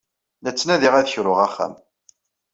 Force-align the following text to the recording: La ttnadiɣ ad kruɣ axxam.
La 0.43 0.51
ttnadiɣ 0.53 0.93
ad 0.95 1.07
kruɣ 1.11 1.39
axxam. 1.45 1.73